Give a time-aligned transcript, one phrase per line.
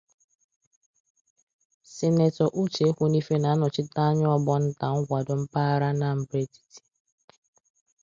[1.93, 6.81] Sinetọ Uche Ekwunife na-anọchite anya ọgbọ nta nkwado mpaghara Anambra etiti